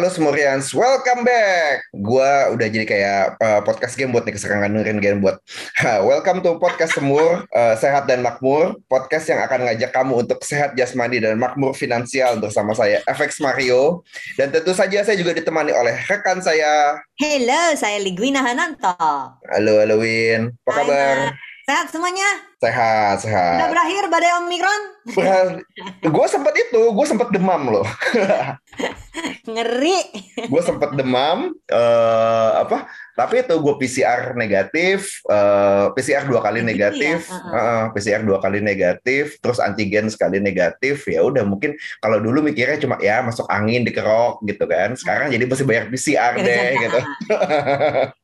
Halo 0.00 0.16
Semurians, 0.16 0.72
welcome 0.72 1.28
back. 1.28 1.84
Gua 1.92 2.56
udah 2.56 2.72
jadi 2.72 2.88
kayak 2.88 3.36
uh, 3.36 3.60
podcast 3.60 4.00
game 4.00 4.16
buat 4.16 4.24
nih 4.24 4.32
keserangan 4.32 4.72
dengerin 4.72 4.96
game 4.96 5.20
buat. 5.20 5.36
Welcome 6.08 6.40
to 6.40 6.56
podcast 6.56 6.96
Semur, 6.96 7.44
uh, 7.52 7.76
sehat 7.76 8.08
dan 8.08 8.24
makmur. 8.24 8.80
Podcast 8.88 9.28
yang 9.28 9.44
akan 9.44 9.68
ngajak 9.68 9.92
kamu 9.92 10.24
untuk 10.24 10.40
sehat 10.40 10.72
jasmani 10.72 11.20
dan 11.20 11.36
makmur 11.36 11.76
finansial 11.76 12.40
bersama 12.40 12.72
saya 12.72 13.04
FX 13.12 13.44
Mario. 13.44 14.00
Dan 14.40 14.48
tentu 14.48 14.72
saja 14.72 15.04
saya 15.04 15.20
juga 15.20 15.36
ditemani 15.36 15.76
oleh 15.76 15.92
rekan 16.08 16.40
saya. 16.40 16.96
Hello, 17.20 17.76
saya 17.76 18.00
Ligwina 18.00 18.40
Hananto. 18.40 18.96
Halo, 19.52 19.84
halo 19.84 20.00
Win. 20.00 20.48
Apa 20.64 20.80
kabar? 20.80 21.16
Sehat 21.68 21.92
semuanya? 21.92 22.28
Sehat, 22.56 23.20
Udah 23.20 23.24
sehat. 23.28 23.68
berakhir 23.68 24.08
badai 24.08 24.32
Omikron? 24.40 24.82
gue 26.08 26.26
sempet 26.32 26.54
itu, 26.56 26.82
gue 26.88 27.04
sempet 27.06 27.28
demam 27.36 27.68
loh. 27.68 27.84
Ngeri. 29.46 29.98
gue 30.50 30.62
sempet 30.62 30.94
demam 30.98 31.54
eh 31.70 32.50
apa 32.60 32.86
tapi 33.20 33.34
itu 33.44 33.54
gue 33.60 33.74
PCR 33.80 34.22
negatif 34.32 34.98
eh, 35.28 35.86
PCR 35.94 36.24
dua 36.30 36.40
kali 36.40 36.60
Gitu 36.60 36.94
ya? 37.04 37.16
negatif 37.16 37.18
Heeh. 37.30 37.54
Heeh, 37.54 37.82
PCR 37.94 38.22
dua 38.24 38.38
kali 38.44 38.58
negatif 38.64 39.36
terus 39.42 39.58
antigen 39.60 40.06
sekali 40.08 40.38
negatif 40.40 41.04
ya 41.12 41.20
udah 41.28 41.44
mungkin 41.44 41.76
kalau 42.00 42.18
dulu 42.24 42.38
mikirnya 42.48 42.80
cuma 42.80 42.96
ya 43.02 43.20
masuk 43.20 43.44
angin 43.52 43.84
dikerok 43.84 44.40
gitu 44.48 44.64
kan 44.64 44.96
sekarang 44.96 45.28
jadi 45.34 45.44
mesti 45.50 45.64
bayar 45.68 45.84
PCR 45.92 46.34
deh 46.46 46.68
gitu 46.88 46.98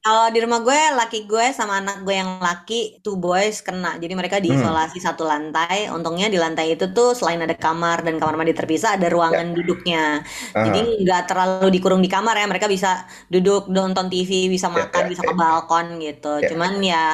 Kalau 0.06 0.30
di 0.30 0.38
rumah 0.38 0.62
gue, 0.62 0.80
laki 0.94 1.26
gue 1.26 1.50
sama 1.50 1.82
anak 1.82 2.06
gue 2.06 2.14
yang 2.14 2.38
laki, 2.38 3.02
two 3.02 3.18
boys 3.18 3.58
kena. 3.66 3.98
Jadi 3.98 4.14
mereka 4.14 4.38
Hmm. 4.46 4.46
diisolasi 4.46 5.02
satu 5.02 5.26
lantai. 5.26 5.90
Untungnya 5.90 6.30
di 6.30 6.38
lantai 6.38 6.78
itu 6.78 6.86
tuh 6.94 7.10
selain 7.18 7.42
ada 7.42 7.58
kamar 7.58 8.06
dan 8.06 8.14
kamar 8.22 8.38
mandi 8.38 8.54
terpisah, 8.54 8.94
ada 8.94 9.10
ruangan 9.10 9.50
duduknya. 9.50 10.22
Jadi 10.62 10.78
nggak 11.02 11.20
terlalu 11.26 11.66
dikurung 11.74 11.98
di 11.98 12.10
kamar 12.14 12.38
ya. 12.38 12.46
Mereka 12.46 12.70
bisa 12.70 13.02
duduk 13.26 13.66
nonton 13.66 14.06
TV, 14.06 14.30
bisa 14.54 14.70
Ya, 14.74 14.85
makan, 14.86 15.02
ya, 15.02 15.10
bisa 15.10 15.22
ya. 15.22 15.28
ke 15.28 15.34
balkon 15.34 15.86
gitu. 15.98 16.32
Ya. 16.38 16.48
Cuman 16.50 16.72
ya 16.78 17.04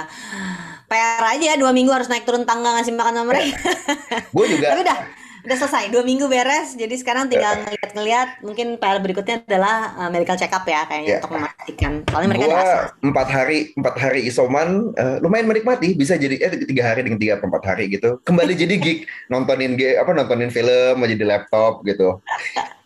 PR 0.92 1.24
aja 1.24 1.56
dua 1.56 1.72
minggu 1.72 1.88
harus 1.88 2.12
naik 2.12 2.28
turun 2.28 2.44
tangga 2.44 2.76
ngasih 2.76 2.92
makan 2.92 3.16
sama 3.16 3.28
mereka. 3.32 3.56
gue 4.36 4.46
juga 4.52 4.76
Tapi 4.76 4.82
udah 4.84 4.98
udah 5.42 5.56
selesai 5.58 5.90
dua 5.90 6.06
minggu 6.06 6.30
beres. 6.30 6.78
Jadi 6.78 6.94
sekarang 7.00 7.26
tinggal 7.26 7.58
ngeliat-ngeliat. 7.66 8.46
Mungkin 8.46 8.78
PR 8.78 9.02
berikutnya 9.02 9.42
adalah 9.42 9.90
uh, 9.98 10.10
medical 10.12 10.38
check 10.38 10.54
up 10.54 10.62
ya 10.62 10.86
kayaknya 10.86 11.08
Ya. 11.08 11.18
untuk 11.18 11.34
memastikan. 11.34 11.92
Soalnya 12.06 12.28
mereka 12.30 12.44
asma. 12.46 12.80
empat 13.02 13.28
hari 13.32 13.58
empat 13.74 13.94
hari 13.98 14.20
isoman 14.30 14.94
eh, 14.94 15.16
lumayan 15.18 15.50
menikmati 15.50 15.98
bisa 15.98 16.14
jadi 16.14 16.38
eh 16.38 16.52
tiga 16.62 16.94
hari 16.94 17.02
dengan 17.02 17.18
tiga 17.18 17.42
empat 17.42 17.62
hari 17.66 17.90
gitu 17.90 18.22
kembali 18.22 18.54
jadi 18.54 18.74
geek 18.78 18.98
nontonin 19.34 19.74
ge 19.74 19.98
apa 19.98 20.14
nontonin 20.14 20.52
film 20.52 21.02
aja 21.02 21.16
di 21.18 21.26
laptop 21.26 21.82
gitu 21.82 22.22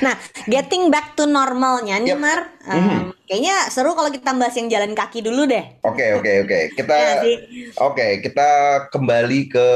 Nah, 0.00 0.14
getting 0.46 0.88
back 0.88 1.12
to 1.12 1.24
normalnya 1.24 1.96
nih, 1.96 2.12
Yep. 2.12 2.18
Mar. 2.18 2.40
Um, 2.62 2.76
Mhm. 2.76 3.00
Kayaknya 3.24 3.70
seru 3.70 3.94
kalau 3.94 4.10
kita 4.10 4.34
bahas 4.34 4.52
yang 4.52 4.66
jalan 4.66 4.90
kaki 4.90 5.22
dulu 5.22 5.46
deh. 5.46 5.62
Oke 5.82 6.02
oke 6.12 6.42
oke 6.42 6.58
kita 6.74 6.92
Ya 6.92 7.22
sih. 7.22 7.36
oke 7.78 8.06
kita 8.20 8.48
kembali 8.90 9.46
ke 9.46 9.68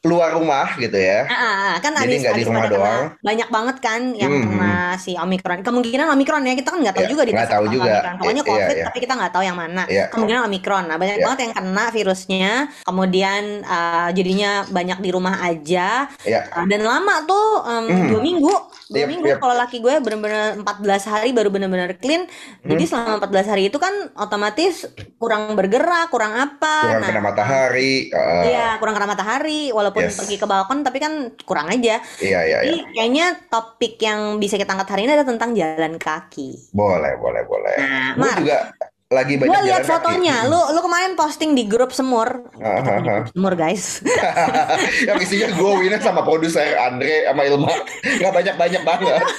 keluar 0.00 0.32
rumah 0.32 0.64
gitu 0.74 0.96
ya. 0.96 1.28
Ah. 1.28 1.76
kan 1.76 1.92
Jadi 1.92 2.24
nggak 2.24 2.34
di 2.34 2.44
rumah 2.44 2.64
kena- 2.64 2.72
doang. 2.72 3.04
banyak 3.20 3.48
banget 3.48 3.76
kan 3.78 4.00
yang 4.10 4.32
Mhm. 4.32 4.48
kena 4.48 4.74
si 4.96 5.12
Omikron. 5.12 5.60
Kemungkinan 5.60 6.08
Omikron 6.08 6.40
ya, 6.42 6.56
kita 6.56 6.72
kan 6.72 6.80
nggak 6.80 6.96
tahu 6.96 7.04
Ya, 7.04 7.10
juga 7.12 7.22
di 7.22 7.32
nggak 7.36 7.50
tahu 7.52 7.64
juga. 7.68 7.84
Omikron. 7.92 8.14
Pokoknya 8.16 8.42
Iya, 8.42 8.50
COVID, 8.50 8.74
iya. 8.74 8.84
tapi 8.88 8.98
kita 8.98 9.12
nggak 9.14 9.30
tahu 9.30 9.44
yang 9.44 9.58
mana. 9.58 9.82
Iya. 9.86 10.04
Kemungkinan 10.08 10.42
Omikron. 10.48 10.84
Nah, 10.88 10.96
banyak 10.96 11.16
Iya. 11.20 11.24
banget 11.28 11.38
yang 11.44 11.52
kena 11.52 11.84
virusnya. 11.90 12.52
Kemudian 12.82 13.42
ah, 13.62 14.08
jadinya 14.10 14.64
banyak 14.66 14.98
di 14.98 15.10
rumah 15.12 15.36
aja. 15.38 16.08
Ah, 16.48 16.64
dan 16.64 16.80
lama 16.80 17.14
tuh 17.22 17.46
em, 17.62 17.84
Mhm. 17.92 18.08
dua 18.08 18.20
minggu 18.24 18.54
Yep, 18.98 19.08
minggu 19.08 19.28
yep. 19.28 19.38
kalau 19.38 19.54
laki 19.54 19.76
gue 19.78 19.94
bener-bener 20.00 20.56
14 20.60 21.04
hari 21.04 21.28
baru 21.30 21.48
bener-bener 21.52 21.96
clean 21.98 22.24
jadi 22.62 22.82
Hmm. 22.82 22.90
selama 22.90 23.10
14 23.20 23.46
hari 23.46 23.62
itu 23.68 23.78
kan 23.78 23.94
otomatis 24.14 24.86
kurang 25.16 25.52
bergerak 25.52 26.08
kurang 26.08 26.32
apa 26.34 26.74
kurang 26.82 27.00
nah 27.02 27.08
kena 27.08 27.20
matahari. 27.20 28.08
eh, 28.10 28.42
iya 28.46 28.76
kurang 28.78 28.94
kena 28.96 29.08
matahari 29.08 29.70
walaupun 29.70 30.02
Yes. 30.02 30.16
pergi 30.18 30.36
ke 30.36 30.46
balkon 30.46 30.80
tapi 30.80 30.98
kan 30.98 31.12
kurang 31.42 31.68
aja 31.68 32.00
Iya 32.18 32.40
iya 32.44 32.58
jadi 32.62 32.78
iya. 32.78 32.86
kayaknya 32.94 33.24
topik 33.48 33.96
yang 33.98 34.20
bisa 34.38 34.56
kita 34.56 34.72
angkat 34.72 34.88
hari 34.92 35.02
ini 35.04 35.12
adalah 35.12 35.28
tentang 35.28 35.50
jalan 35.52 35.94
kaki 35.96 36.48
Boleh 36.72 37.12
boleh 37.16 37.42
boleh. 37.44 37.76
nah 37.76 38.12
Mar 38.16 38.38
juga 38.38 38.58
lagi 39.06 39.38
gue 39.38 39.46
banyak 39.46 39.70
lihat 39.70 39.86
jalan 39.86 39.86
kaki. 39.86 39.92
fotonya 39.94 40.36
lu 40.50 40.60
lu 40.74 40.80
kemarin 40.82 41.14
posting 41.14 41.54
di 41.54 41.62
grup 41.62 41.94
semur 41.94 42.26
Ah, 42.58 42.82
ah, 42.82 42.98
ah. 42.98 42.98
grup 43.22 43.30
semur 43.30 43.54
guys 43.54 44.02
Yang 45.08 45.18
isinya 45.22 45.48
gue 45.54 45.72
Wina 45.78 46.02
sama 46.02 46.26
produser 46.26 46.74
Andre 46.74 47.22
sama 47.22 47.46
Ilma 47.46 47.70
nggak 48.02 48.32
banyak 48.34 48.54
banyak 48.58 48.82
banget. 48.82 49.22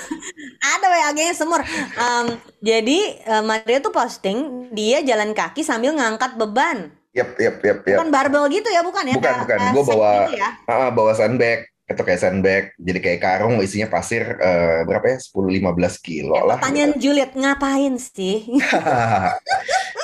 Ada 0.57 0.87
WA-nya 0.89 1.31
semur. 1.31 1.61
Em, 1.93 2.25
jadi 2.59 2.99
eh, 3.19 3.43
Mario 3.43 3.77
tuh 3.79 3.93
posting 3.93 4.37
dia 4.71 5.03
jalan 5.03 5.31
kaki 5.31 5.61
sambil 5.61 5.93
ngangkat 5.93 6.33
beban. 6.35 6.89
Yep 7.13 7.29
yep 7.35 7.55
yep 7.61 7.79
yep. 7.83 7.97
Bukan 7.99 8.09
barbel 8.09 8.47
gitu 8.49 8.67
ya, 8.67 8.81
bukan 8.81 9.03
ya? 9.05 9.15
Bukan 9.17 9.35
bukan. 9.43 9.57
Gue 9.73 9.83
bawa 9.85 10.09
gitu 10.23 10.33
ya. 10.37 10.49
ah, 10.65 10.89
bawa 10.89 11.11
sandbag 11.13 11.67
atau 11.87 12.03
kayak 12.03 12.19
sandbag 12.19 12.63
jadi 12.75 12.99
kayak 12.99 13.19
karung 13.21 13.57
isinya 13.57 13.87
pasir 13.87 14.35
eh, 14.35 14.83
berapa 14.83 15.07
ya 15.07 15.17
10-15 15.17 15.71
kilo 15.97 16.35
Ya, 16.35 16.43
lah. 16.45 16.57
pertanyaan 16.59 16.93
Juliet 16.97 17.31
ngapain 17.31 17.95
sih? 17.95 18.43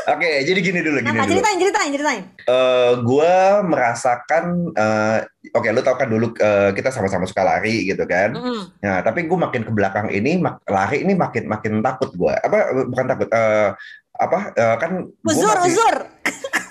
Oke, 0.06 0.44
jadi 0.44 0.60
gini 0.60 0.80
dulu, 0.80 1.00
gini 1.00 1.12
Apa 1.14 1.24
dulu. 1.24 1.32
ceritain, 1.34 1.58
ceritain, 1.58 1.92
ceritain. 1.92 2.24
eh 2.44 2.92
gue 2.98 3.34
merasakan 3.64 4.44
eh, 4.74 5.18
oke 5.50 5.68
lu 5.70 5.80
tau 5.80 5.96
kan 5.96 6.08
dulu 6.08 6.32
eh, 6.34 6.72
kita 6.72 6.88
sama-sama 6.90 7.24
suka 7.24 7.40
lari 7.42 7.84
gitu 7.86 8.04
kan 8.04 8.32
Mm-mm. 8.32 8.80
nah 8.80 9.00
tapi 9.00 9.24
gue 9.24 9.38
makin 9.38 9.64
ke 9.64 9.72
belakang 9.72 10.08
ini 10.10 10.36
mak- 10.38 10.60
lari 10.66 11.04
ini 11.04 11.14
makin 11.14 11.48
makin 11.48 11.80
takut 11.80 12.12
gue 12.12 12.34
apa 12.34 12.58
bukan 12.86 13.06
takut 13.08 13.30
eh, 13.30 13.70
apa 14.14 14.38
eh, 14.52 14.76
kan 14.78 14.92
Uzur, 15.22 15.56
masih 15.58 15.72
uzur. 15.74 15.96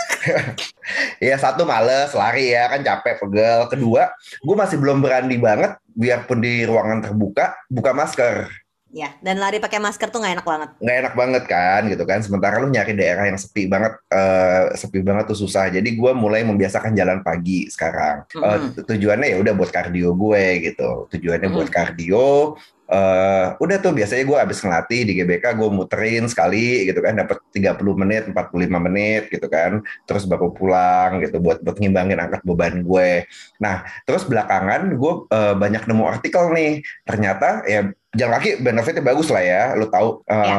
ya 1.21 1.37
satu 1.37 1.63
males 1.63 2.11
lari 2.13 2.51
ya 2.51 2.69
kan 2.69 2.81
capek 2.81 3.19
pegel 3.19 3.61
kedua 3.69 4.11
gue 4.39 4.57
masih 4.57 4.77
belum 4.77 4.99
berani 4.99 5.37
banget 5.37 5.79
biarpun 5.89 6.39
di 6.39 6.63
ruangan 6.63 7.01
terbuka 7.01 7.57
buka 7.67 7.93
masker 7.93 8.49
Ya, 8.93 9.09
dan 9.25 9.41
lari 9.41 9.57
pakai 9.57 9.81
masker 9.81 10.13
tuh 10.13 10.21
nggak 10.21 10.35
enak 10.37 10.45
banget. 10.45 10.69
nggak 10.77 10.97
enak 11.01 11.15
banget 11.17 11.45
kan 11.49 11.89
gitu 11.89 12.05
kan 12.05 12.21
sementara 12.21 12.61
lu 12.61 12.69
nyari 12.69 12.93
daerah 12.93 13.25
yang 13.25 13.41
sepi 13.41 13.65
banget 13.65 13.97
eh, 14.07 14.77
sepi 14.77 15.01
banget 15.01 15.25
tuh 15.25 15.39
susah 15.39 15.73
jadi 15.73 15.89
gue 15.89 16.13
mulai 16.13 16.45
membiasakan 16.45 16.93
jalan 16.93 17.25
pagi 17.25 17.73
sekarang 17.73 18.29
Eh, 18.29 18.37
Mm-mm. 18.37 18.77
tu- 18.77 18.85
tujuannya 18.85 19.33
ya 19.33 19.41
udah 19.41 19.57
buat 19.57 19.73
kardio 19.73 20.13
gue 20.13 20.45
gitu 20.61 21.09
tujuannya 21.09 21.49
Mm-mm. 21.49 21.57
buat 21.57 21.71
kardio 21.73 22.53
eh 22.93 23.47
udah 23.57 23.77
tuh 23.81 23.93
biasanya 23.97 24.25
gue 24.29 24.39
abis 24.45 24.59
ngelatih 24.61 25.01
di 25.09 25.13
GBK 25.17 25.45
gue 25.57 25.69
muterin 25.73 26.29
sekali 26.29 26.85
gitu 26.85 27.01
kan 27.01 27.17
dapat 27.17 27.41
30 27.57 27.81
menit 27.97 28.23
45 28.29 28.87
menit 28.87 29.23
gitu 29.33 29.49
kan. 29.49 29.81
Terus 30.05 30.29
baru 30.29 30.53
pulang 30.53 31.25
gitu 31.25 31.41
buat 31.41 31.65
buat 31.65 31.81
ngimbangin 31.81 32.21
angkat 32.21 32.45
beban 32.45 32.85
gue. 32.85 33.25
Nah 33.65 33.89
terus 34.05 34.29
belakangan 34.29 34.93
gue 34.93 35.13
eh, 35.33 35.55
banyak 35.57 35.83
nemu 35.89 36.05
artikel 36.05 36.53
nih. 36.53 36.85
Ternyata 37.09 37.65
ya 37.65 37.89
jalan 38.13 38.37
kaki 38.37 38.61
benefitnya 38.61 39.01
bagus 39.01 39.33
lah 39.33 39.41
ya 39.41 39.63
lo 39.73 39.89
tahu 39.89 40.21
eh, 40.29 40.37
Ya. 40.45 40.57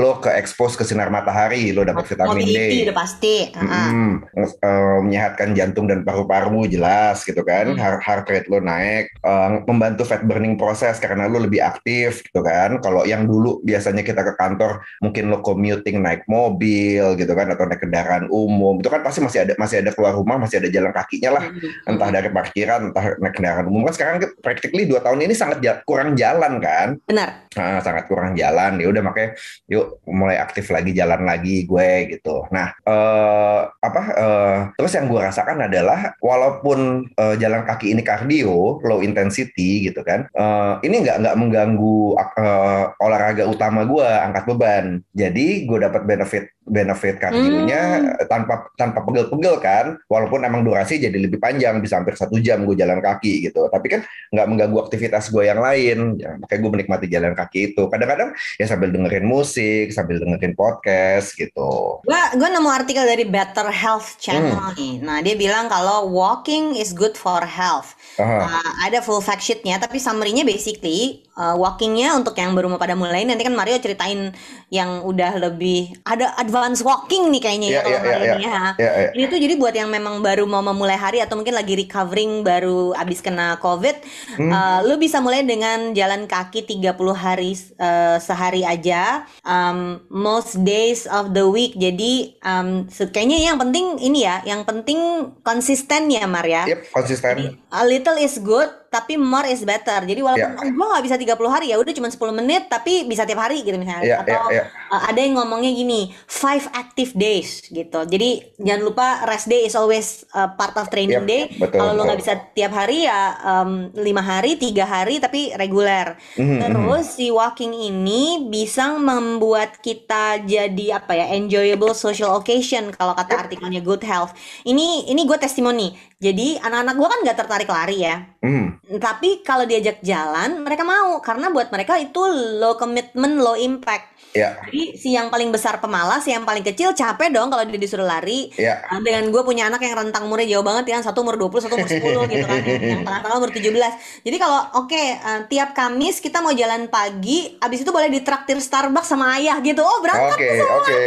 lo 0.00 0.24
ke 0.24 0.32
expose 0.40 0.72
ke 0.72 0.88
sinar 0.88 1.12
matahari 1.12 1.68
lo 1.68 1.84
dapat 1.84 2.08
vitamin 2.08 2.40
Mobility 2.40 2.76
D 2.80 2.84
udah 2.88 2.96
pasti. 2.96 3.34
Heeh. 3.52 3.88
Mm-mm. 3.92 4.12
Nge- 4.32 4.56
eh, 4.56 4.98
menyehatkan 5.04 5.48
jantung 5.52 5.84
dan 5.84 6.00
paru-paru 6.00 6.64
jelas 6.64 7.20
gitu 7.20 7.44
kan 7.44 7.68
Hmm. 7.68 7.76
heart, 7.76 8.00
heart 8.00 8.24
rate 8.26 8.48
lo 8.48 8.56
naik 8.56 9.12
eh, 9.20 9.48
membantu 9.68 10.08
fat 10.08 10.24
burning 10.24 10.56
proses 10.56 10.96
karena 10.96 11.28
lo 11.28 11.44
lebih 11.44 11.60
aktif 11.60 12.24
gitu 12.24 12.40
kan 12.40 12.80
kalau 12.80 13.04
yang 13.04 13.28
dulu 13.28 13.60
biasanya 13.60 14.00
kita 14.00 14.24
ke 14.24 14.32
kantor 14.40 14.80
mungkin 15.04 15.28
lo 15.28 15.44
commuting 15.44 16.00
naik 16.00 16.24
mobil 16.24 17.20
gitu 17.20 17.36
kan 17.36 17.52
atau 17.52 17.68
naik 17.68 17.84
kendaraan 17.84 18.32
umum 18.32 18.80
itu 18.80 18.88
kan 18.88 19.04
pasti 19.04 19.20
masih 19.20 19.44
ada 19.44 19.52
masih 19.60 19.84
ada 19.84 19.92
keluar 19.92 20.16
rumah 20.16 20.40
masih 20.40 20.56
ada 20.56 20.72
jalan 20.72 20.88
kakinya 20.88 21.36
lah 21.36 21.44
Mm-mm. 21.52 21.90
entah 21.92 22.08
dari 22.08 22.32
parkiran 22.32 22.80
entah 22.88 23.12
naik 23.20 23.34
kendaraan 23.36 23.68
umum 23.68 23.84
kan 23.84 23.92
sekarang 23.92 24.16
practically 24.40 24.88
dua 24.88 25.04
tahun 25.04 25.20
ini 25.20 25.36
sangat 25.36 25.60
kurang 25.84 26.16
jalan 26.16 26.64
kan 26.64 26.93
Benar. 27.04 27.50
Nah, 27.54 27.78
sangat 27.82 28.06
kurang 28.06 28.34
jalan. 28.38 28.78
Ya 28.78 28.86
udah 28.90 29.02
makanya 29.02 29.30
yuk 29.70 30.02
mulai 30.06 30.38
aktif 30.38 30.70
lagi 30.70 30.94
jalan 30.94 31.22
lagi 31.26 31.66
gue 31.66 31.90
gitu. 32.16 32.46
Nah 32.50 32.74
eh, 32.82 33.60
apa 33.68 34.02
eh, 34.14 34.58
terus 34.78 34.92
yang 34.94 35.06
gue 35.10 35.20
rasakan 35.20 35.66
adalah 35.66 36.14
walaupun 36.20 37.10
eh, 37.14 37.34
jalan 37.40 37.66
kaki 37.66 37.94
ini 37.94 38.02
kardio 38.02 38.82
low 38.82 39.00
intensity 39.00 39.86
gitu 39.86 40.02
kan 40.04 40.26
eh, 40.32 40.74
ini 40.86 41.04
nggak 41.04 41.16
nggak 41.24 41.36
mengganggu 41.38 41.98
eh, 42.38 42.84
olahraga 43.00 43.44
utama 43.48 43.86
gue 43.86 44.06
angkat 44.06 44.44
beban. 44.48 44.86
Jadi 45.14 45.64
gue 45.64 45.78
dapat 45.80 46.02
benefit 46.04 46.44
benefit 46.64 47.20
kardionya 47.20 47.82
Hmm. 47.94 48.26
tanpa 48.26 48.72
tanpa 48.74 49.04
pegel-pegel 49.04 49.56
kan 49.60 49.86
walaupun 50.08 50.40
emang 50.42 50.64
durasi 50.64 50.96
jadi 50.96 51.14
lebih 51.14 51.36
panjang 51.36 51.78
bisa 51.78 52.00
hampir 52.00 52.16
satu 52.16 52.40
jam 52.40 52.64
gue 52.64 52.74
jalan 52.74 52.98
kaki 52.98 53.46
gitu 53.46 53.68
tapi 53.68 53.86
kan 53.88 54.00
nggak 54.32 54.46
mengganggu 54.48 54.78
aktivitas 54.80 55.28
gue 55.28 55.44
yang 55.44 55.60
lain 55.60 56.16
ya, 56.16 56.34
makanya 56.36 56.60
gue 56.60 56.72
menikmati 56.72 57.06
jalan 57.06 57.32
kaki 57.32 57.72
itu 57.72 57.82
kadang-kadang 57.86 58.32
ya 58.56 58.64
sambil 58.64 58.88
dengerin 58.88 59.24
musik 59.24 59.92
sambil 59.92 60.16
dengerin 60.18 60.52
podcast 60.52 61.36
gitu 61.36 62.00
Gua 62.04 62.20
gua 62.34 62.48
nemu 62.48 62.70
artikel 62.70 63.04
dari 63.04 63.24
Better 63.24 63.68
Health 63.68 64.16
Channel 64.18 64.52
Hmm. 64.54 64.74
nih. 64.74 64.94
Nah, 65.00 65.18
dia 65.20 65.34
bilang 65.34 65.66
kalau 65.66 66.08
walking 66.08 66.74
is 66.74 66.90
good 66.90 67.14
for 67.14 67.42
health. 67.42 67.94
Aha. 68.16 68.46
Uh, 68.46 68.72
ada 68.82 69.00
full 69.00 69.18
fact 69.18 69.40
sheetnya, 69.40 69.76
tapi 69.76 69.98
summary-nya 69.98 70.44
basically 70.44 71.24
uh, 71.34 71.54
walkingnya 71.54 72.14
untuk 72.14 72.34
yang 72.34 72.52
baru 72.52 72.68
mau 72.68 72.78
pada 72.78 72.94
mulai. 72.94 73.24
Nanti 73.24 73.42
kan 73.42 73.54
Mario 73.54 73.78
ceritain 73.78 74.30
yang 74.68 75.02
udah 75.02 75.38
lebih 75.38 75.94
ada 76.04 76.34
advance 76.54 76.86
walking 76.86 77.34
nih 77.34 77.42
kayaknya 77.42 77.68
ya 77.68 77.72
Iya, 77.74 77.82
kalau 77.82 77.98
iya, 77.98 78.02
Mario 78.06 78.14
iya, 78.14 78.34
ini 78.38 78.44
ya. 78.46 78.62
ya, 78.78 78.90
ya. 78.94 79.08
Ini 79.10 79.24
tuh 79.26 79.38
jadi 79.42 79.54
buat 79.58 79.74
yang 79.74 79.90
memang 79.90 80.22
baru 80.22 80.46
mau 80.46 80.62
memulai 80.62 80.94
hari 80.94 81.18
atau 81.18 81.34
mungkin 81.34 81.58
lagi 81.58 81.74
recovering 81.74 82.46
baru 82.46 82.94
abis 82.94 83.18
kena 83.18 83.58
COVID, 83.58 83.96
Hmm. 84.38 84.50
uh, 84.50 84.80
lu 84.86 84.94
bisa 84.98 85.18
mulai 85.18 85.42
dengan 85.42 85.90
jalan 85.94 86.26
kaki 86.26 86.62
30 86.66 86.94
hari 87.14 87.54
uh, 87.78 88.18
sehari 88.18 88.62
aja, 88.62 89.26
um, 89.42 89.98
most 90.10 90.58
days 90.62 91.10
of 91.10 91.34
the 91.34 91.42
week. 91.42 91.74
Jadi 91.74 92.38
um, 92.42 92.86
kayaknya 92.88 93.50
yang 93.50 93.58
penting 93.58 93.98
ini 93.98 94.22
ya, 94.22 94.42
yang 94.46 94.62
penting 94.62 94.98
konsisten 95.42 96.06
ya 96.10 96.26
Mar 96.26 96.46
ya. 96.46 96.66
Yep, 96.70 96.90
konsisten 96.94 97.58
A 97.74 97.82
little 97.82 98.14
is 98.18 98.38
good, 98.38 98.70
tapi 98.94 99.18
more 99.18 99.50
is 99.50 99.66
better. 99.66 100.06
Jadi 100.06 100.22
walaupun 100.22 100.54
oh, 100.54 100.70
gue 100.70 100.86
nggak 100.94 101.04
bisa 101.10 101.16
30 101.18 101.34
hari 101.50 101.66
ya 101.74 101.76
udah 101.82 101.90
cuma 101.90 102.06
10 102.06 102.38
menit, 102.38 102.62
tapi 102.70 103.02
bisa 103.10 103.26
tiap 103.26 103.42
hari 103.42 103.66
gitu 103.66 103.74
misalnya. 103.74 104.06
ya 104.06 104.16
Atau 104.22 104.54
ya 104.54 104.62
ya 104.62 104.64
Uh, 104.94 105.10
ada 105.10 105.18
yang 105.18 105.34
ngomongnya 105.34 105.74
gini, 105.74 106.14
five 106.30 106.70
active 106.70 107.18
days 107.18 107.66
gitu. 107.66 108.06
Jadi 108.06 108.54
jangan 108.62 108.82
lupa 108.86 109.26
rest 109.26 109.50
day 109.50 109.66
is 109.66 109.74
always 109.74 110.22
uh, 110.30 110.46
part 110.54 110.70
of 110.78 110.86
training 110.86 111.18
Yep, 111.18 111.26
day. 111.26 111.42
Kalau 111.66 111.98
lo 111.98 112.06
nggak 112.06 112.20
bisa 112.22 112.38
tiap 112.54 112.70
hari 112.70 113.02
ya 113.02 113.34
um, 113.42 113.90
lima 113.98 114.22
hari, 114.22 114.54
tiga 114.54 114.86
hari 114.86 115.18
tapi 115.18 115.50
reguler. 115.58 116.14
Mhm, 116.38 116.46
mhm. 116.46 116.58
Terus 116.62 117.06
si 117.10 117.26
walking 117.26 117.74
ini 117.74 118.46
bisa 118.46 118.94
membuat 118.94 119.82
kita 119.82 120.46
jadi 120.46 121.02
apa 121.02 121.18
ya 121.18 121.34
enjoyable 121.34 121.90
social 121.90 122.30
occasion 122.38 122.94
kalau 122.94 123.18
kata 123.18 123.34
Yep. 123.34 123.42
artikelnya 123.50 123.80
Good 123.82 124.06
Health. 124.06 124.30
Ini 124.62 125.10
ini 125.10 125.20
gue 125.26 125.38
testimoni. 125.40 125.90
Jadi 126.22 126.54
anak-anak 126.56 126.94
gue 126.94 127.08
kan 127.10 127.18
nggak 127.26 127.38
tertarik 127.42 127.66
lari 127.66 127.98
ya. 128.06 128.22
Mhm. 128.46 128.83
Tapi 128.84 129.40
kalau 129.40 129.64
diajak 129.64 130.04
jalan 130.04 130.60
mereka 130.60 130.84
mau 130.84 131.16
karena 131.24 131.48
buat 131.48 131.72
mereka 131.72 131.96
itu 131.96 132.20
low 132.60 132.76
commitment, 132.76 133.40
low 133.40 133.56
impact. 133.56 134.12
ya 134.34 134.58
Jadi 134.66 134.98
si 134.98 135.14
yang 135.14 135.30
paling 135.30 135.48
besar 135.54 135.78
pemalas, 135.78 136.26
si 136.26 136.34
yang 136.34 136.42
paling 136.42 136.60
kecil 136.60 136.90
capek 136.92 137.30
dong 137.32 137.48
kalau 137.48 137.64
dia 137.64 137.80
disuruh 137.80 138.04
lari. 138.04 138.52
ya 138.58 138.82
Nah, 138.90 139.00
dengan 139.00 139.30
gue 139.30 139.42
punya 139.46 139.70
anak 139.70 139.80
yang 139.80 139.94
rentang 139.94 140.26
umurnya 140.28 140.58
jauh 140.58 140.66
banget 140.66 140.84
ya, 140.90 140.98
satu 141.00 141.22
umur 141.24 141.38
20, 141.38 141.64
satu 141.64 141.74
umur 141.78 141.88
10 141.88 142.02
gitu 142.34 142.46
kan, 142.46 142.60
yang, 142.60 142.82
yang 142.82 143.02
tengah-tengah 143.06 143.36
umur 143.40 143.50
17. 143.54 144.26
Jadi 144.26 144.36
kalau 144.36 144.60
oke 144.84 144.92
eh, 144.98 145.40
tiap 145.48 145.70
Kamis 145.72 146.18
kita 146.20 146.42
mau 146.44 146.52
jalan 146.52 146.90
pagi, 146.90 147.56
abis 147.62 147.86
itu 147.86 147.90
boleh 147.94 148.10
ditraktir 148.10 148.58
Starbucks 148.58 149.08
sama 149.08 149.38
ayah 149.38 149.56
gitu. 149.62 149.80
Oh 149.80 150.02
berangkat 150.02 150.36
oke 150.36 150.48
oke 150.82 151.00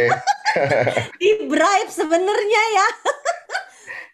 di 1.20 1.30
bribe 1.46 1.90
sebenarnya 1.92 2.62
ya. 2.74 2.88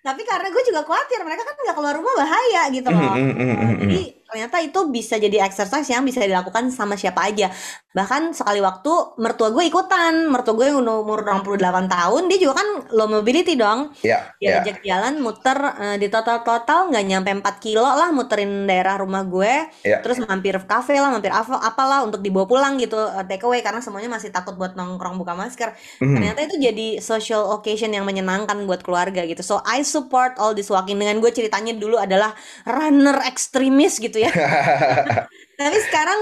Tapi 0.05 0.21
karena 0.29 0.53
gue 0.53 0.63
juga 0.69 0.85
khawatir 0.85 1.19
mereka 1.25 1.49
kan 1.49 1.57
nggak 1.65 1.77
keluar 1.81 1.95
rumah 1.97 2.13
bahaya 2.21 2.63
gitu 2.69 2.89
loh. 2.93 3.01
Mhm, 3.17 3.17
Eh, 3.17 3.57
mhm. 3.57 3.79
Jadi 3.81 4.03
ternyata 4.35 4.59
itu 4.59 4.91
bisa 4.91 5.15
jadi 5.15 5.47
exercise 5.47 5.87
yang 5.87 6.03
bisa 6.03 6.19
dilakukan 6.27 6.67
sama 6.75 6.99
siapa 6.99 7.23
aja. 7.23 7.55
Bahkan 7.95 8.35
sekali 8.35 8.59
waktu 8.59 8.91
mertua 9.23 9.55
gue 9.55 9.71
ikutan, 9.71 10.27
mertua 10.27 10.59
gue 10.59 10.67
yang 10.67 10.83
umur 10.83 11.23
68 11.23 11.87
tahun, 11.87 12.23
dia 12.27 12.39
juga 12.43 12.59
kan 12.59 12.69
low 12.91 13.07
mobility 13.07 13.55
dong. 13.55 13.95
ya 14.03 14.35
ya 14.43 14.59
Diajak 14.59 14.83
jalan 14.83 15.23
muter 15.23 15.55
eh, 15.55 15.97
di 16.03 16.11
total-total 16.11 16.91
nggak 16.91 17.05
nyampe 17.07 17.31
4 17.39 17.63
kilo 17.63 17.87
lah 17.87 18.11
muterin 18.11 18.67
daerah 18.67 18.99
rumah 18.99 19.23
gue. 19.23 19.71
Ya. 19.87 20.03
Terus 20.03 20.19
mampir 20.27 20.59
kafe 20.67 20.99
lah, 20.99 21.15
mampir 21.15 21.31
apa 21.31 21.63
apalah 21.63 22.03
untuk 22.03 22.19
dibawa 22.19 22.51
pulang 22.51 22.75
gitu 22.83 22.99
eh, 22.99 23.23
take 23.31 23.47
away 23.47 23.63
karena 23.63 23.79
semuanya 23.79 24.11
masih 24.11 24.35
takut 24.35 24.59
buat 24.59 24.75
nongkrong 24.75 25.15
buka 25.15 25.39
masker. 25.39 25.79
Mhm. 26.03 26.15
Ternyata 26.19 26.41
itu 26.51 26.57
jadi 26.59 26.89
social 26.99 27.47
occasion 27.55 27.95
yang 27.95 28.03
menyenangkan 28.03 28.59
buat 28.67 28.83
keluarga 28.83 29.23
gitu. 29.23 29.47
So 29.47 29.63
I 29.63 29.87
support 29.87 30.35
all 30.43 30.51
this 30.51 30.67
walking 30.67 30.99
dengan 30.99 31.23
gue 31.23 31.31
ceritanya 31.31 31.79
dulu 31.79 31.95
adalah 31.95 32.35
runner 32.67 33.23
ekstremis 33.23 34.03
gitu 34.03 34.19
ya. 34.19 34.24
Tapi 35.61 35.77
sekarang 35.87 36.21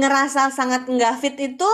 ngerasa 0.00 0.48
sangat 0.50 0.88
nggak 0.88 1.14
fit 1.18 1.36
itu 1.36 1.68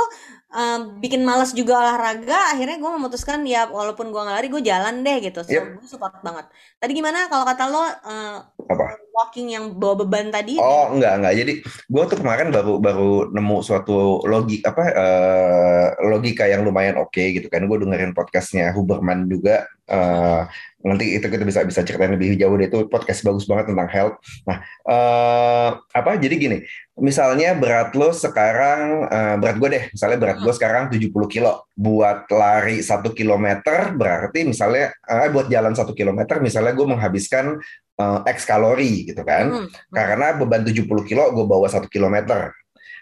eh, 0.50 0.78
bikin 0.99 1.23
males 1.23 1.52
juga 1.52 1.78
olahraga. 1.78 2.50
Akhirnya 2.50 2.76
gue 2.76 2.90
memutuskan 2.93 3.46
ya 3.46 3.69
walaupun 3.69 4.11
gue 4.11 4.19
nggak 4.19 4.37
lari 4.37 4.49
gue 4.49 4.62
jalan 4.62 5.02
deh 5.02 5.17
gitu. 5.20 5.40
So 5.43 5.52
Yep. 5.52 5.64
gue 5.78 5.88
support 5.88 6.19
banget. 6.20 6.46
Tadi 6.76 6.93
gimana 6.93 7.26
kalau 7.26 7.44
kata 7.46 7.64
lo 7.67 7.82
eh, 7.84 8.38
apa 8.67 8.84
walking 9.14 9.49
yang 9.49 9.73
bawa 9.73 10.02
beban 10.02 10.28
tadi? 10.28 10.58
Oh 10.58 10.90
enggak 10.90 11.23
enggak. 11.23 11.34
Jadi 11.38 11.52
gue 11.62 12.02
tuh 12.05 12.19
kemarin 12.19 12.50
baru 12.50 12.76
baru 12.76 13.12
nemu 13.31 13.56
suatu 13.62 14.26
logik 14.26 14.67
apa 14.67 14.82
eh, 14.90 15.87
logika 16.05 16.44
yang 16.44 16.67
lumayan 16.67 16.99
oke 16.99 17.23
gitu 17.23 17.46
kan. 17.46 17.64
Gue 17.64 17.78
dengerin 17.78 18.12
podcastnya 18.12 18.75
Huberman 18.75 19.26
juga. 19.26 19.64
eh, 19.87 20.43
nanti 20.87 21.19
itu 21.19 21.27
kita 21.27 21.43
bisa 21.43 21.67
bisa 21.67 21.83
ceritain 21.83 22.15
lebih 22.15 22.38
jauh 22.38 22.55
deh 22.55 22.71
itu 22.71 22.87
podcast 22.87 23.27
bagus 23.27 23.44
banget 23.50 23.75
tentang 23.75 23.88
health. 23.91 24.17
Nah 24.47 24.59
eh, 24.87 25.71
apa? 25.83 26.11
Jadi 26.17 26.35
gini. 26.38 26.59
Misalnya 26.97 27.53
berat 27.59 27.93
lo 27.99 28.15
sekarang 28.15 29.11
eh, 29.11 29.35
berat 29.43 29.56
gue 29.59 29.69
deh. 29.75 29.85
Misalnya 29.91 30.19
berat 30.23 30.38
gue 30.41 30.53
sekarang 30.55 30.88
70 30.88 31.11
kilo. 31.27 31.67
Buat 31.75 32.31
lari 32.31 32.81
satu 32.81 33.11
kilometer 33.11 33.93
berarti 33.99 34.47
misalnya 34.47 34.94
eh, 35.05 35.29
buat 35.35 35.50
jalan 35.50 35.75
satu 35.75 35.91
kilometer 35.93 36.38
misalnya 36.38 36.73
gue 36.73 36.87
menghabiskan 36.87 37.59
eh, 37.99 38.21
X 38.31 38.47
kalori 38.47 39.11
gitu 39.11 39.27
kan 39.27 39.44
Hmm. 39.47 39.69
karena 39.91 40.38
beban 40.38 40.62
70 40.62 40.87
kilo 41.05 41.23
gue 41.35 41.44
bawa 41.44 41.67
satu 41.67 41.91
kilometer. 41.91 42.55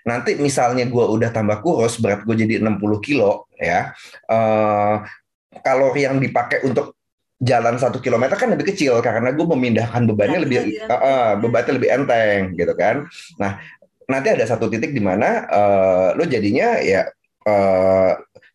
Nanti 0.05 0.37
misalnya 0.37 0.85
gue 0.85 1.01
udah 1.01 1.33
tambah 1.33 1.65
kurus, 1.65 1.97
berat 1.97 2.29
gue 2.29 2.37
jadi 2.37 2.61
60 2.61 3.01
kilo, 3.01 3.49
ya, 3.57 3.97
eh, 4.29 4.97
kalori 5.65 6.05
yang 6.05 6.21
dipakai 6.21 6.61
untuk 6.69 6.93
jalan 7.44 7.76
satu 7.76 8.00
kilometer 8.00 8.35
kan 8.41 8.49
lebih 8.50 8.73
kecil 8.73 8.99
karena 9.05 9.31
gue 9.37 9.46
memindahkan 9.46 10.08
bebannya 10.08 10.41
Beratnya 10.41 10.44
lebih, 10.49 10.61
lebih 10.64 10.88
eh, 10.88 11.00
eh, 11.05 11.31
bebannya 11.38 11.73
lebih 11.76 11.91
enteng, 11.93 12.41
gitu 12.56 12.75
kan. 12.75 12.96
Nah, 13.37 13.52
nanti 14.08 14.29
ada 14.32 14.44
satu 14.49 14.73
titik 14.73 14.96
di 14.96 15.02
mana 15.05 15.44
eh, 15.49 16.08
lo 16.17 16.25
jadinya 16.25 16.81
ya 16.81 17.05
eh, 17.44 18.12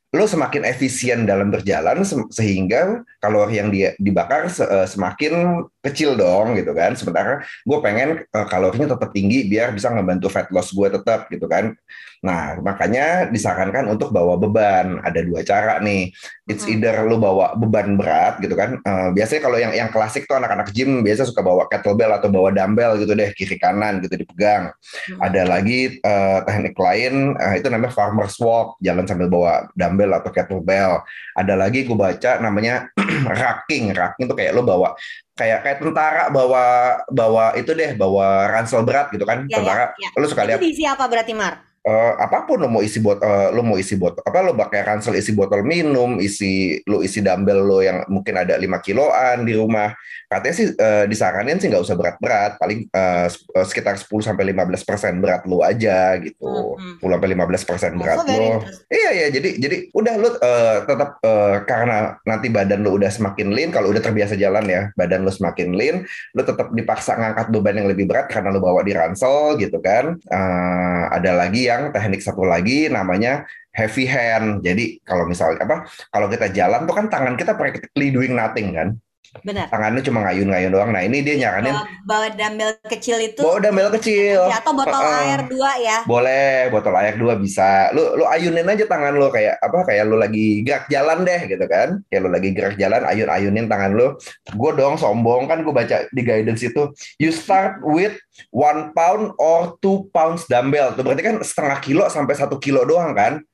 lo 0.09 0.25
semakin 0.25 0.65
efisien 0.65 1.29
dalam 1.29 1.53
berjalan 1.53 2.01
se- 2.01 2.29
sehingga 2.33 3.05
kalori 3.21 3.61
yang 3.61 3.69
dia 3.69 3.93
dibakar 4.01 4.49
eh, 4.49 4.87
semakin 4.89 5.61
kecil 5.81 6.17
dong 6.17 6.57
gitu 6.57 6.73
kan. 6.73 6.97
Sementara 6.97 7.45
gue 7.45 7.77
pengen 7.83 8.09
eh, 8.25 8.47
kalorinya 8.49 8.97
tetap 8.97 9.13
tinggi 9.13 9.45
biar 9.45 9.69
bisa 9.69 9.93
ngebantu 9.93 10.31
fat 10.33 10.49
loss 10.49 10.73
gue 10.73 10.89
tetap 10.89 11.29
gitu 11.29 11.45
kan. 11.45 11.77
Nah 12.19 12.57
makanya 12.59 13.29
disarankan 13.29 13.85
untuk 13.85 14.09
bawa 14.09 14.35
beban. 14.35 14.97
Ada 15.03 15.19
dua 15.21 15.45
cara 15.45 15.77
nih. 15.77 16.09
It's 16.49 16.65
Hmm. 16.65 16.73
either 16.73 17.05
lo 17.05 17.21
bawa 17.21 17.53
beban 17.53 17.93
berat 17.93 18.41
gitu 18.41 18.57
kan. 18.57 18.81
Eh, 18.81 19.09
biasanya 19.13 19.41
kalau 19.45 19.61
yang 19.61 19.77
yang 19.77 19.89
klasik 19.93 20.25
tuh 20.25 20.41
anak-anak 20.41 20.73
gym 20.73 21.05
biasa 21.05 21.29
suka 21.29 21.45
bawa 21.45 21.69
kettlebell 21.69 22.09
atau 22.17 22.33
bawa 22.33 22.49
dumbbell 22.49 22.97
gitu 22.97 23.13
deh 23.13 23.29
kiri 23.37 23.61
kanan 23.61 24.01
gitu 24.01 24.17
dipegang. 24.17 24.73
Hmm. 25.05 25.19
ada 25.21 25.45
lagi 25.45 26.01
eh, 26.01 26.39
teknik 26.49 26.73
lain 26.73 27.37
eh, 27.37 27.61
itu 27.61 27.69
namanya 27.69 27.93
farmer's 27.93 28.41
walk. 28.41 28.73
Jalan 28.81 29.05
sambil 29.05 29.29
bawa 29.29 29.69
dumbbell 29.75 29.97
atau 30.07 30.31
kettlebell 30.31 31.03
ada 31.35 31.53
lagi 31.59 31.83
gue 31.83 31.97
baca 31.99 32.39
namanya 32.39 32.87
racking 33.39 33.91
racking 33.91 34.31
itu 34.31 34.35
kayak 34.39 34.55
lo 34.55 34.63
bawa 34.63 34.95
kayak 35.35 35.59
kayak 35.63 35.77
tentara 35.83 36.23
bawa 36.31 36.63
bawa 37.11 37.55
itu 37.59 37.71
deh 37.75 37.91
bawa 37.95 38.47
ransel 38.47 38.83
berat 38.87 39.11
gitu 39.11 39.27
kan 39.27 39.43
Ya, 39.47 39.59
ya, 39.59 39.63
tentara 39.63 39.85
ya. 39.99 40.09
lo 40.15 40.25
suka 40.27 40.43
Itu 40.43 40.49
lihat 40.55 40.59
diisi 40.63 40.83
apa 40.87 41.03
berarti 41.07 41.33
Mar? 41.35 41.68
Eh, 41.89 42.13
apa 42.21 42.45
pun 42.45 42.61
lo 42.61 42.69
mau 42.69 42.85
isi 42.85 43.01
bot 43.01 43.17
eh, 43.17 43.49
lo 43.49 43.65
mau 43.65 43.77
isi 43.81 43.97
botol 43.97 44.21
apa 44.21 44.45
lo 44.45 44.53
pakai 44.53 44.85
ransel 44.85 45.17
isi 45.17 45.33
botol 45.33 45.65
minum 45.65 46.21
isi 46.21 46.77
lo 46.85 47.01
isi 47.01 47.25
dumbbell 47.25 47.65
lo 47.65 47.81
yang 47.81 48.05
mungkin 48.05 48.37
ada 48.37 48.53
5 48.55 48.85
kiloan 48.85 49.43
di 49.43 49.57
rumah. 49.57 49.93
Katanya 50.29 50.55
sih 50.55 50.67
eh, 50.77 51.05
disaranin 51.09 51.57
sih 51.57 51.67
nggak 51.73 51.81
usah 51.81 51.97
berat-berat 51.97 52.61
paling 52.61 52.85
eh, 52.85 53.27
sekitar 53.65 53.97
10 53.97 54.05
sampai 54.21 54.53
15 54.53 54.85
persen 54.85 55.13
berat 55.17 55.41
lo 55.49 55.65
aja 55.65 56.13
gitu. 56.21 56.77
Hmm, 56.77 57.01
10 57.01 57.15
sampai 57.17 57.29
15 57.33 57.69
persen 57.69 57.91
berat 57.97 58.17
lo. 58.29 58.61
iya 58.89 59.09
iya 59.15 59.27
jadi 59.33 59.49
jadi 59.57 59.77
udah 59.89 60.15
lo 60.21 60.29
eh, 60.37 60.77
tetap 60.85 61.09
eh, 61.25 61.57
karena 61.65 61.97
nanti 62.27 62.47
badan 62.53 62.85
lo 62.85 62.93
udah 62.99 63.09
semakin 63.09 63.49
lean 63.49 63.71
kalau 63.73 63.89
udah 63.89 64.03
terbiasa 64.03 64.37
jalan 64.37 64.65
ya 64.69 64.81
badan 64.93 65.25
lo 65.25 65.31
semakin 65.33 65.73
lean 65.73 65.97
lo 66.37 66.41
tetap 66.45 66.69
dipaksa 66.75 67.17
ngangkat 67.17 67.47
beban 67.49 67.81
yang 67.81 67.89
lebih 67.89 68.05
berat 68.05 68.29
karena 68.29 68.53
lo 68.53 68.61
bawa 68.61 68.85
di 68.85 68.93
ransel 68.93 69.57
gitu 69.57 69.81
kan. 69.81 70.19
Eh, 70.19 71.03
ada 71.09 71.31
lagi 71.33 71.71
yang 71.71 71.78
teknik 71.95 72.21
satu 72.21 72.43
lagi 72.43 72.91
namanya 72.91 73.47
heavy 73.71 74.05
hand. 74.05 74.61
Jadi 74.67 74.99
kalau 75.07 75.23
misalnya 75.23 75.63
apa 75.63 75.77
kalau 76.11 76.27
kita 76.27 76.51
jalan 76.51 76.83
tuh 76.83 76.95
kan 76.99 77.05
tangan 77.07 77.35
kita 77.39 77.55
practically 77.55 78.11
doing 78.11 78.35
nothing 78.35 78.75
kan 78.75 78.99
Benar. 79.45 79.69
Tangannya 79.69 80.01
cuma 80.01 80.25
ngayun-ngayun 80.25 80.73
doang. 80.73 80.89
Nah 80.89 81.05
ini 81.05 81.21
dia 81.21 81.37
nyaranin 81.37 81.77
Bawa, 81.77 81.85
bawa 82.09 82.27
dumbbell 82.33 82.73
kecil 82.89 83.21
itu 83.21 83.45
bawa 83.45 83.61
dumbbell 83.61 83.93
kecil. 83.93 84.49
atau 84.49 84.73
botol 84.73 84.97
Heeh. 85.05 85.21
air 85.29 85.41
dua 85.45 85.71
ya. 85.77 85.97
Boleh, 86.09 86.73
botol 86.73 86.97
air 86.97 87.13
dua 87.13 87.37
bisa. 87.37 87.93
Lu 87.93 88.17
lu 88.17 88.25
ayunin 88.25 88.65
aja 88.65 88.89
tangan 88.89 89.13
lu 89.13 89.29
kayak 89.29 89.61
apa? 89.61 89.85
Kayak 89.85 90.03
lu 90.09 90.17
lagi 90.17 90.65
gerak 90.65 90.89
jalan 90.89 91.21
deh 91.29 91.41
gitu 91.45 91.65
kan. 91.69 92.01
Kayak 92.09 92.21
lu 92.25 92.29
lagi 92.33 92.49
gerak 92.57 92.75
jalan, 92.81 93.01
ayun-ayunin 93.05 93.69
tangan 93.69 93.91
lu. 93.93 94.17
Gue 94.57 94.71
dong 94.73 94.97
sombong 94.97 95.45
kan 95.45 95.61
gue 95.61 95.73
baca 95.77 96.09
di 96.09 96.21
guidance 96.25 96.65
itu. 96.65 96.89
You 97.21 97.29
start 97.29 97.85
with 97.85 98.17
one 98.49 98.97
pound 98.97 99.37
or 99.37 99.77
two 99.77 100.09
pounds 100.09 100.49
dumbbell. 100.49 100.97
Tuh 100.97 101.05
berarti 101.05 101.21
kan 101.21 101.35
setengah 101.45 101.77
kilo 101.85 102.09
sampai 102.09 102.33
satu 102.33 102.57
kilo 102.57 102.81
doang 102.81 103.13
kan? 103.13 103.45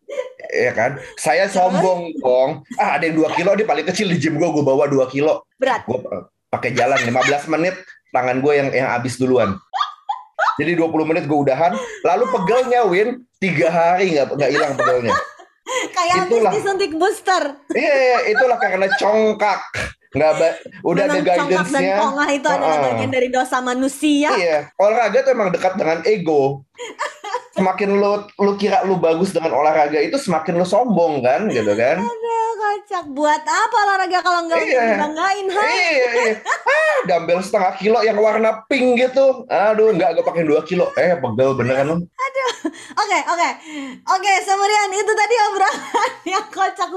Iya 0.48 0.72
kan? 0.72 0.91
Saya 1.15 1.45
sombong, 1.45 2.15
Bong. 2.17 2.63
Ah, 2.75 2.95
ada 2.95 3.03
yang 3.03 3.17
dua 3.17 3.34
kilo, 3.34 3.51
dia 3.53 3.65
paling 3.65 3.84
kecil 3.84 4.07
di 4.07 4.15
gym 4.15 4.36
gue, 4.36 4.48
gue 4.48 4.63
bawa 4.63 4.88
dua 4.88 5.05
kilo. 5.05 5.43
Berat. 5.55 5.84
Gue 5.84 6.00
pakai 6.48 6.72
jalan 6.72 6.95
15 7.01 7.12
menit, 7.50 7.75
tangan 8.10 8.39
gue 8.39 8.53
yang 8.53 8.69
yang 8.72 8.88
habis 8.88 9.15
duluan. 9.15 9.60
Jadi 10.55 10.72
20 10.74 10.88
menit 11.03 11.24
gue 11.25 11.36
udahan, 11.36 11.75
lalu 12.01 12.24
pegelnya 12.31 12.88
Win 12.88 13.10
tiga 13.38 13.67
hari 13.67 14.15
nggak 14.15 14.31
nggak 14.31 14.51
hilang 14.51 14.74
pegelnya. 14.74 15.12
Kayak 15.91 16.15
habis 16.24 16.31
Itulah. 16.31 16.51
disuntik 16.55 16.91
booster. 16.95 17.43
Iya, 17.74 17.93
iya, 17.93 18.19
itulah 18.31 18.55
karena 18.55 18.88
congkak. 18.95 19.60
Nggak 20.15 20.31
ba- 20.39 20.57
udah 20.86 21.03
ada 21.03 21.12
Memang 21.12 21.25
congkak 21.25 21.36
dan 21.36 21.50
guidance-nya. 21.67 21.98
pongah 22.00 22.29
itu 22.31 22.48
adalah 22.48 22.72
Heeh. 22.72 22.86
bagian 22.88 23.12
dari 23.12 23.27
dosa 23.27 23.57
manusia. 23.60 24.29
Iya, 24.31 24.60
olahraga 24.79 25.19
tuh 25.19 25.31
emang 25.36 25.50
dekat 25.51 25.74
dengan 25.75 26.00
ego. 26.07 26.63
Semakin 27.55 27.89
lu 27.95 28.12
lu 28.35 28.51
kira 28.55 28.83
lu 28.83 29.00
bagus 29.00 29.31
dengan 29.31 29.55
olahraga 29.55 29.95
itu 29.97 30.19
semakin 30.19 30.59
lu 30.59 30.67
sombong 30.67 31.24
kan, 31.24 31.47
gitu 31.47 31.71
kan? 31.71 32.03
Aduh, 32.03 32.50
kocak. 32.55 33.05
Buat 33.09 33.41
apa 33.41 33.77
olahraga 33.81 34.19
kalau 34.19 34.43
nggak 34.43 34.59
Iya. 34.59 34.83
dibanggain, 34.93 35.45
ha? 35.50 35.62
Iya, 35.63 35.88
iya. 36.13 36.33
Ah, 36.43 36.97
dumbbell 37.07 37.39
setengah 37.39 37.74
kilo 37.75 38.00
yang 38.01 38.19
warna 38.19 38.67
pink 38.67 39.00
gitu. 39.00 39.47
Aduh, 39.47 39.89
nggak 39.89 40.19
gue 40.19 40.24
pakai 40.24 40.43
dua 40.43 40.62
kilo. 40.62 40.91
Eh, 40.93 41.15
pegel 41.15 41.55
beneran 41.55 41.88
lu. 41.88 41.95
Oke, 42.95 43.19
oke. 43.25 43.50
Oke, 44.05 44.31
Semurian, 44.43 44.91
itu 44.91 45.13
tadi 45.13 45.35
obrolan 45.47 46.12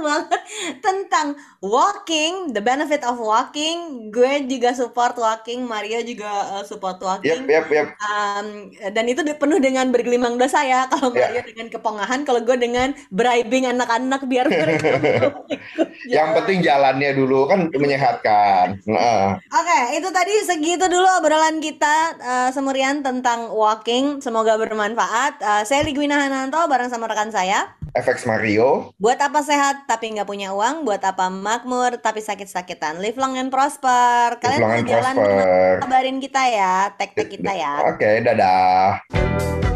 banget 0.01 0.41
tentang 0.87 1.35
walking, 1.61 2.55
the 2.55 2.63
benefit 2.63 3.03
of 3.05 3.19
walking. 3.21 4.09
Gue 4.15 4.45
juga 4.49 4.73
support 4.73 5.15
walking, 5.19 5.67
Mario 5.67 6.01
juga 6.03 6.29
uh, 6.59 6.65
support 6.65 6.99
walking. 7.03 7.49
yap, 7.51 7.69
yap. 7.71 7.95
Um, 7.99 8.71
dan 8.95 9.05
itu 9.11 9.21
penuh 9.37 9.59
dengan 9.59 9.91
bergelimang 9.91 10.39
dosa 10.39 10.63
ya. 10.65 10.87
Kalau 10.93 11.11
Ya. 11.15 11.29
Mario 11.29 11.43
dengan 11.51 11.67
kepongahan, 11.73 12.21
kalau 12.23 12.41
gue 12.47 12.57
dengan 12.61 12.95
bribing 13.11 13.67
anak-anak 13.67 14.23
biar 14.31 14.47
mereka 14.61 14.95
Yang 16.07 16.29
penting 16.41 16.59
jalannya 16.63 17.11
dulu 17.17 17.49
kan 17.51 17.61
menyehatkan. 17.75 18.79
Nah, 18.87 19.39
Oke, 19.51 19.79
itu 19.99 20.09
tadi 20.13 20.35
segitu 20.45 20.85
dulu 20.87 21.07
obrolan 21.19 21.59
kita 21.59 21.97
eh, 22.21 22.49
semurian 22.55 23.03
tentang 23.03 23.51
walking. 23.53 24.21
Semoga 24.23 24.55
bermanfaat. 24.61 25.33
Eh, 25.43 25.63
saya 25.67 25.83
Ligwina 25.87 26.21
Hananto 26.21 26.61
bareng 26.69 26.91
sama 26.93 27.09
rekan 27.11 27.31
saya. 27.33 27.78
FX 27.97 28.29
Mario. 28.29 28.93
Buat 29.01 29.21
apa 29.23 29.41
sehat 29.41 29.89
tapi 29.89 30.13
nggak 30.13 30.29
punya 30.29 30.53
uang? 30.53 30.85
Buat 30.85 31.01
apa 31.05 31.33
makmur 31.33 31.97
tapi 32.01 32.21
sakit-sakitan? 32.21 33.01
Live 33.01 33.17
long 33.17 33.37
and 33.37 33.49
prosper. 33.49 34.37
Kalian 34.43 34.61
Long 34.61 34.73
mau 34.73 34.81
and 34.81 34.89
jalan 34.89 35.15
prosper. 35.17 35.75
kabarin 35.85 36.19
kita 36.21 36.43
ya, 36.49 36.75
tag-tag 36.97 37.29
kita 37.31 37.53
ya. 37.55 37.75
Oke, 37.89 38.11
dadah. 38.21 39.68